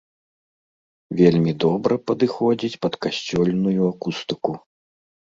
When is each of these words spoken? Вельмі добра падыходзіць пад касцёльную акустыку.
Вельмі 1.19 1.51
добра 1.63 1.97
падыходзіць 2.11 2.79
пад 2.85 2.93
касцёльную 3.07 3.75
акустыку. 3.91 4.51